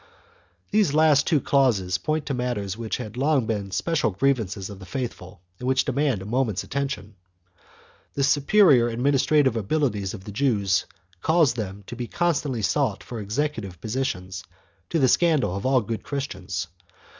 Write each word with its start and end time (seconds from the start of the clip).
2 0.71 0.71
These 0.79 0.93
last 0.95 1.27
two 1.27 1.39
clauses 1.39 1.99
point 1.99 2.25
to 2.25 2.33
matters 2.33 2.75
which 2.75 2.97
had 2.97 3.17
long 3.17 3.45
been* 3.45 3.69
special 3.69 4.09
grievances 4.09 4.67
of 4.67 4.79
the 4.79 4.85
faithful 4.87 5.43
and 5.59 5.67
which 5.67 5.85
demand 5.85 6.23
a 6.23 6.25
moment's 6.25 6.63
attention. 6.63 7.13
The 8.15 8.23
superior 8.23 8.87
administrative 8.89 9.55
abilities 9.55 10.15
of 10.15 10.23
the 10.23 10.31
Jews 10.31 10.87
caused 11.21 11.55
them 11.55 11.83
to 11.85 11.95
be 11.95 12.07
constantly 12.07 12.63
sought 12.63 13.03
for 13.03 13.19
executive 13.19 13.79
positions, 13.79 14.43
to 14.89 14.97
the 14.97 15.07
scandal 15.07 15.55
of 15.55 15.67
all 15.67 15.81
good 15.81 16.01
Christians. 16.01 16.67